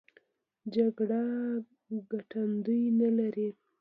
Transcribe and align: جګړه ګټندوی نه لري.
جګړه 0.73 1.21
ګټندوی 2.11 2.81
نه 2.99 3.09
لري. 3.17 3.49